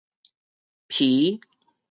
[0.89, 1.07] 鈹